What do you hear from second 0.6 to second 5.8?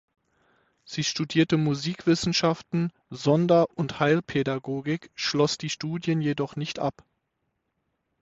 Sie studierte Musikwissenschaften, Sonder- und Heilpädagogik, schloss die